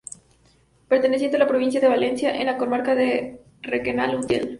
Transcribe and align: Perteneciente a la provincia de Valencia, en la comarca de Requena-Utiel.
Perteneciente 0.87 1.35
a 1.35 1.39
la 1.39 1.45
provincia 1.47 1.79
de 1.79 1.87
Valencia, 1.87 2.33
en 2.35 2.47
la 2.47 2.57
comarca 2.57 2.95
de 2.95 3.39
Requena-Utiel. 3.61 4.49